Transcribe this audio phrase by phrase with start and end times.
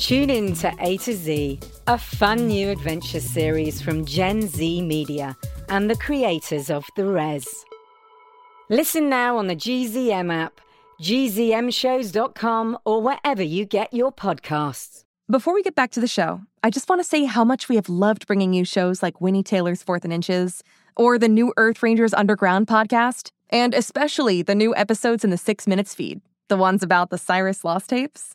[0.00, 5.36] Tune in to A to Z, a fun new adventure series from Gen Z Media
[5.68, 7.46] and the creators of The Res.
[8.70, 10.58] Listen now on the GZM app,
[11.02, 15.04] gzmshows.com, or wherever you get your podcasts.
[15.30, 17.76] Before we get back to the show, I just want to say how much we
[17.76, 20.64] have loved bringing you shows like Winnie Taylor's Fourth and Inches,
[20.96, 25.66] or the new Earth Rangers Underground podcast, and especially the new episodes in the Six
[25.66, 28.34] Minutes feed, the ones about the Cyrus Lost tapes.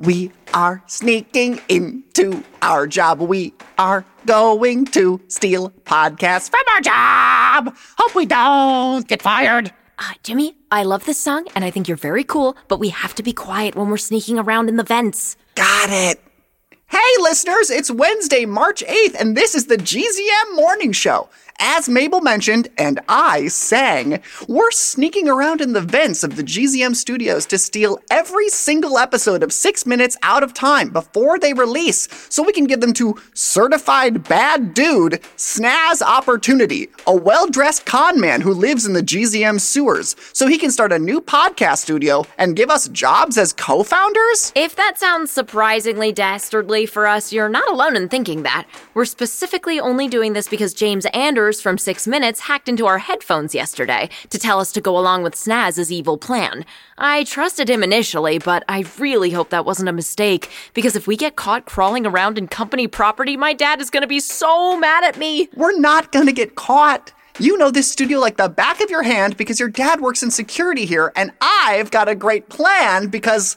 [0.00, 3.20] We are sneaking into our job.
[3.20, 7.76] We are going to steal podcasts from our job.
[7.98, 9.72] Hope we don't get fired.
[9.98, 13.14] Uh, Jimmy, I love this song and I think you're very cool, but we have
[13.16, 15.36] to be quiet when we're sneaking around in the vents.
[15.54, 16.18] Got it.
[16.86, 21.28] Hey, listeners, it's Wednesday, March 8th, and this is the GZM Morning Show.
[21.62, 26.96] As Mabel mentioned, and I sang, we're sneaking around in the vents of the GZM
[26.96, 32.08] studios to steal every single episode of Six Minutes out of time before they release
[32.30, 38.18] so we can give them to certified bad dude Snazz Opportunity, a well dressed con
[38.18, 42.24] man who lives in the GZM sewers, so he can start a new podcast studio
[42.38, 44.50] and give us jobs as co founders?
[44.54, 48.66] If that sounds surprisingly dastardly for us, you're not alone in thinking that.
[48.94, 51.04] We're specifically only doing this because James
[51.58, 55.34] From Six Minutes hacked into our headphones yesterday to tell us to go along with
[55.34, 56.66] Snazz's evil plan.
[56.98, 61.16] I trusted him initially, but I really hope that wasn't a mistake, because if we
[61.16, 65.16] get caught crawling around in company property, my dad is gonna be so mad at
[65.16, 65.48] me.
[65.56, 67.14] We're not gonna get caught.
[67.38, 70.30] You know this studio like the back of your hand because your dad works in
[70.30, 73.56] security here, and I've got a great plan because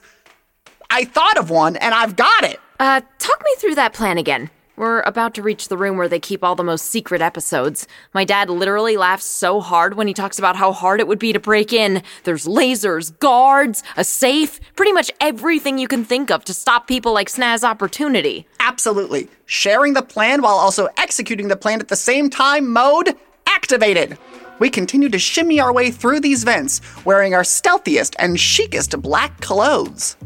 [0.90, 2.62] I thought of one and I've got it.
[2.80, 4.50] Uh, talk me through that plan again.
[4.76, 7.88] We're about to reach the room where they keep all the most secret episodes.
[8.12, 11.32] My dad literally laughs so hard when he talks about how hard it would be
[11.32, 12.02] to break in.
[12.24, 17.14] There's lasers, guards, a safe, pretty much everything you can think of to stop people
[17.14, 18.48] like Snazz Opportunity.
[18.60, 19.28] Absolutely.
[19.46, 24.18] Sharing the plan while also executing the plan at the same time mode activated.
[24.58, 29.40] We continue to shimmy our way through these vents, wearing our stealthiest and chicest black
[29.40, 30.18] clothes.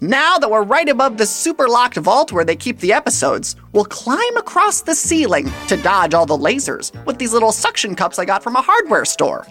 [0.00, 3.86] Now that we're right above the super locked vault where they keep the episodes, we'll
[3.86, 8.24] climb across the ceiling to dodge all the lasers with these little suction cups I
[8.24, 9.46] got from a hardware store.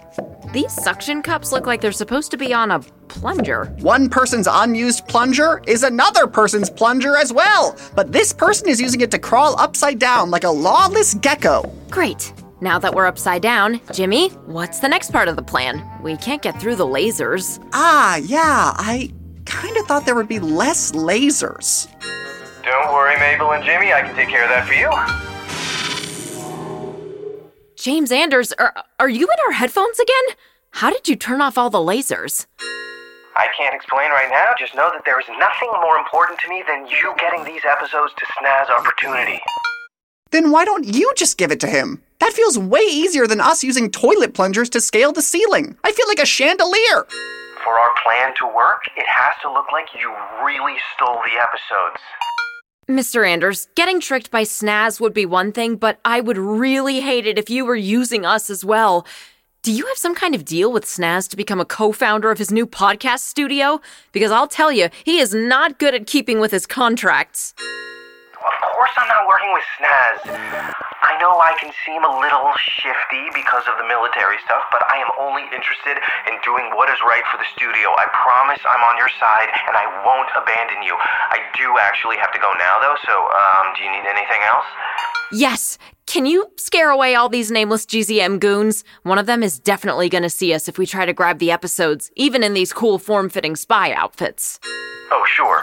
[0.52, 3.64] These suction cups look like they're supposed to be on a plunger.
[3.80, 9.00] One person's unused plunger is another person's plunger as well, but this person is using
[9.00, 11.72] it to crawl upside down like a lawless gecko.
[11.90, 12.32] Great.
[12.60, 15.84] Now that we're upside down, Jimmy, what's the next part of the plan?
[16.02, 17.62] We can't get through the lasers.
[17.74, 19.10] Ah, yeah, I
[19.46, 21.88] kind of thought there would be less lasers.
[22.62, 24.90] Don't worry, Mabel and Jimmy, I can take care of that for you.
[27.76, 30.36] James Anders, are, are you in our headphones again?
[30.72, 32.46] How did you turn off all the lasers?
[33.36, 36.64] I can't explain right now, just know that there is nothing more important to me
[36.66, 39.40] than you getting these episodes to Snazz Opportunity.
[40.30, 42.02] Then why don't you just give it to him?
[42.20, 45.76] That feels way easier than us using toilet plungers to scale the ceiling.
[45.84, 47.06] I feel like a chandelier.
[47.66, 50.14] For our plan to work, it has to look like you
[50.44, 52.00] really stole the episodes.
[52.88, 53.28] Mr.
[53.28, 57.40] Anders, getting tricked by Snazz would be one thing, but I would really hate it
[57.40, 59.04] if you were using us as well.
[59.62, 62.38] Do you have some kind of deal with Snazz to become a co founder of
[62.38, 63.80] his new podcast studio?
[64.12, 67.52] Because I'll tell you, he is not good at keeping with his contracts.
[69.46, 70.74] Working with Snazz.
[71.02, 74.98] I know I can seem a little shifty because of the military stuff, but I
[74.98, 77.94] am only interested in doing what is right for the studio.
[77.94, 80.96] I promise I'm on your side and I won't abandon you.
[80.98, 84.66] I do actually have to go now, though, so um, do you need anything else?
[85.30, 85.78] Yes.
[86.06, 88.82] Can you scare away all these nameless GZM goons?
[89.02, 91.52] One of them is definitely going to see us if we try to grab the
[91.52, 94.58] episodes, even in these cool form fitting spy outfits.
[95.12, 95.62] Oh, sure.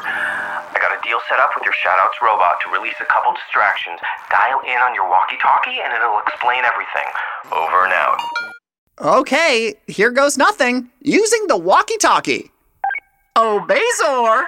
[1.03, 3.99] I got a deal set up with your shoutouts robot to release a couple distractions.
[4.29, 7.07] Dial in on your walkie talkie and it'll explain everything.
[7.51, 8.19] Over and out.
[9.01, 10.89] Okay, here goes nothing.
[11.01, 12.51] Using the walkie talkie.
[13.35, 14.47] Oh, Bazor!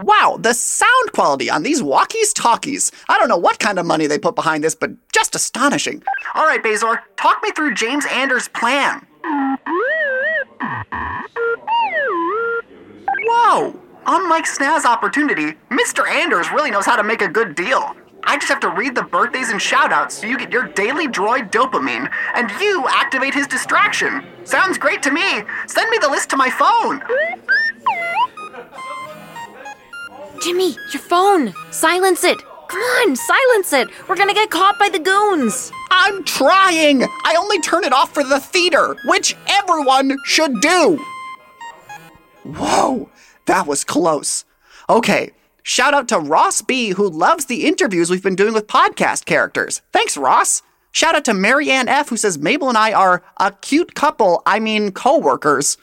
[0.00, 2.90] Wow, the sound quality on these walkies talkies.
[3.08, 6.02] I don't know what kind of money they put behind this, but just astonishing.
[6.34, 9.06] All right, Bazor, talk me through James Anders' plan.
[13.24, 13.81] Whoa!
[14.06, 16.08] Unlike Snazz Opportunity, Mr.
[16.08, 17.94] Anders really knows how to make a good deal.
[18.24, 21.50] I just have to read the birthdays and shoutouts so you get your daily droid
[21.50, 24.24] dopamine, and you activate his distraction.
[24.44, 25.42] Sounds great to me.
[25.66, 27.02] Send me the list to my phone.
[30.42, 31.54] Jimmy, your phone!
[31.70, 32.38] Silence it!
[32.68, 33.88] Come on, silence it!
[34.08, 35.70] We're gonna get caught by the goons!
[35.90, 37.04] I'm trying!
[37.04, 41.04] I only turn it off for the theater, which everyone should do!
[42.44, 43.08] Whoa,
[43.52, 44.46] that was close.
[44.88, 45.30] Okay,
[45.62, 49.82] shout out to Ross B, who loves the interviews we've been doing with podcast characters.
[49.92, 50.62] Thanks, Ross.
[50.92, 54.58] Shout out to Marianne F, who says Mabel and I are a cute couple, I
[54.58, 55.76] mean co workers.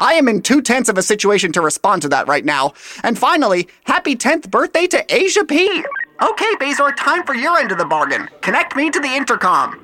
[0.00, 2.72] I am in two tenths of a situation to respond to that right now.
[3.04, 5.84] And finally, happy 10th birthday to Asia P.
[6.20, 8.28] Okay, Bazor, time for your end of the bargain.
[8.40, 9.80] Connect me to the intercom.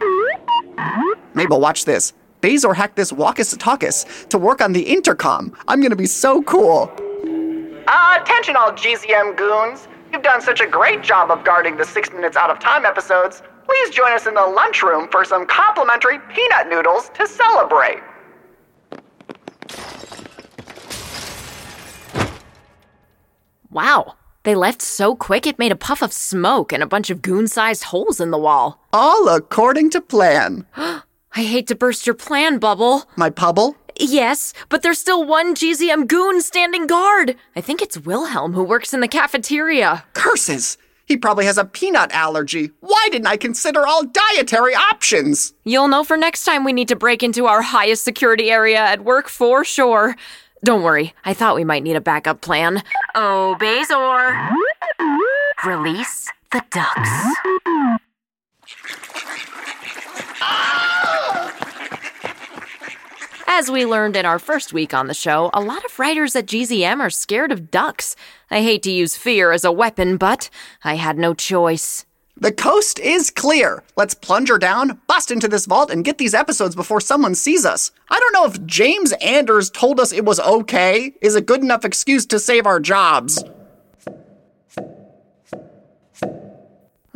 [1.35, 2.15] Mabel, watch this.
[2.41, 5.57] Bazor hacked this Walkus to work on the intercom.
[5.69, 6.93] I'm gonna be so cool.
[7.91, 9.89] Uh, attention, all GZM goons.
[10.13, 13.43] You've done such a great job of guarding the six minutes out of time episodes.
[13.65, 18.03] Please join us in the lunchroom for some complimentary peanut noodles to celebrate.
[23.71, 27.23] Wow, they left so quick it made a puff of smoke and a bunch of
[27.23, 28.87] goon sized holes in the wall.
[28.93, 30.67] All according to plan.
[30.77, 31.03] I
[31.33, 33.05] hate to burst your plan, Bubble.
[33.17, 33.77] My pubble?
[33.99, 37.35] Yes, but there's still one GZM goon standing guard.
[37.57, 40.05] I think it's Wilhelm who works in the cafeteria.
[40.13, 40.79] Curses!
[41.07, 42.71] He probably has a peanut allergy.
[42.81, 45.55] Why didn't I consider all dietary options?
[45.65, 49.05] You'll know for next time we need to break into our highest security area at
[49.05, 50.15] work for sure.
[50.65, 52.83] Don't worry, I thought we might need a backup plan.
[53.15, 54.51] Oh, Bazor!
[55.65, 57.11] Release the ducks.
[63.59, 66.47] As we learned in our first week on the show, a lot of writers at
[66.47, 68.15] GZM are scared of ducks.
[68.53, 70.49] I hate to use fear as a weapon, but
[70.85, 72.07] I had no choice.
[72.37, 73.83] The coast is clear.
[73.97, 77.67] Let's plunge her down, bust into this vault, and get these episodes before someone sees
[77.67, 77.91] us.
[78.09, 81.85] I don't know if James Anders told us it was okay is a good enough
[81.85, 83.43] excuse to save our jobs.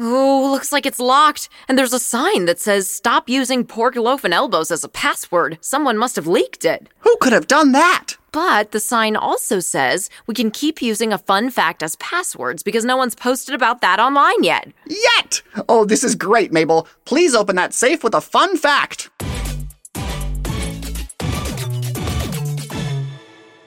[0.05, 4.25] Oh, looks like it's locked, and there's a sign that says stop using pork loaf
[4.25, 5.59] and elbows as a password.
[5.61, 6.89] Someone must have leaked it.
[7.03, 8.17] Who could have done that?
[8.33, 12.85] But the sign also says we can keep using a fun fact as passwords because
[12.85, 14.73] no one's posted about that online yet.
[14.89, 15.41] Yet!
[15.69, 16.89] Oh, this is great, Mabel.
[17.05, 19.09] Please open that safe with a fun fact.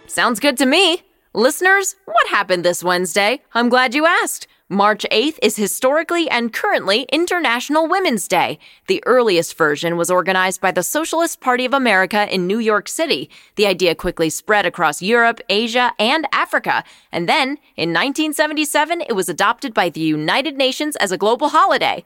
[0.08, 1.04] Sounds good to me.
[1.34, 3.42] Listeners, what happened this Wednesday?
[3.54, 4.48] I'm glad you asked.
[4.70, 8.58] March 8th is historically and currently International Women's Day.
[8.88, 13.30] The earliest version was organized by the Socialist Party of America in New York City.
[13.58, 16.84] The idea quickly spread across Europe, Asia, and Africa.
[17.12, 22.04] And then, in 1977, it was adopted by the United Nations as a global holiday.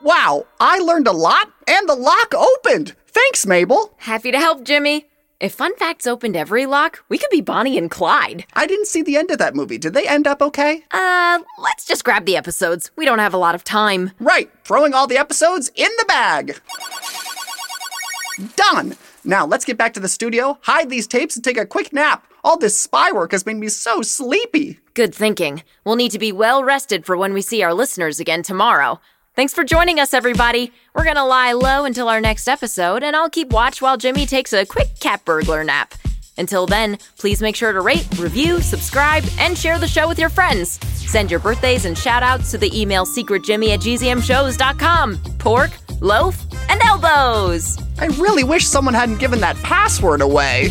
[0.00, 2.94] Wow, I learned a lot and the lock opened.
[3.08, 3.94] Thanks, Mabel.
[3.96, 5.08] Happy to help, Jimmy.
[5.40, 8.46] If Fun Facts opened every lock, we could be Bonnie and Clyde.
[8.54, 9.78] I didn't see the end of that movie.
[9.78, 10.84] Did they end up okay?
[10.92, 12.92] Uh, let's just grab the episodes.
[12.96, 14.12] We don't have a lot of time.
[14.20, 16.60] Right, throwing all the episodes in the bag.
[18.54, 18.96] Done.
[19.24, 22.26] Now let's get back to the studio, hide these tapes, and take a quick nap.
[22.44, 24.78] All this spy work has made me so sleepy.
[24.94, 25.62] Good thinking.
[25.84, 29.00] We'll need to be well rested for when we see our listeners again tomorrow.
[29.36, 30.72] Thanks for joining us, everybody.
[30.94, 34.52] We're gonna lie low until our next episode, and I'll keep watch while Jimmy takes
[34.52, 35.94] a quick cat burglar nap.
[36.38, 40.28] Until then, please make sure to rate, review, subscribe, and share the show with your
[40.28, 40.78] friends.
[40.94, 45.18] Send your birthdays and shoutouts to the email secretjimmy at gzmshows.com.
[45.38, 47.76] Pork, loaf, and elbows.
[47.98, 50.70] I really wish someone hadn't given that password away.